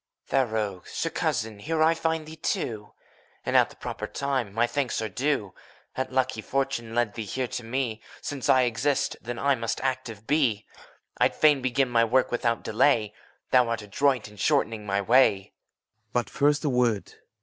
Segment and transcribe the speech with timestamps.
[0.29, 0.87] (To Mephistopheles.) Thou rogue.
[0.87, 1.59] Sir Cousin!
[1.59, 2.93] here I find thee, too?
[3.45, 4.51] And at the proper time!
[4.51, 5.53] My thanks are due:
[5.95, 10.25] A lucky fortune led thee here to me; Since I exist, then I must active
[10.25, 10.65] be.
[11.19, 13.13] I'd fain begin my work without delay:
[13.51, 15.33] Thou art adroit in shortening my way.
[15.35, 16.09] WAGNER.
[16.13, 17.13] But first, a word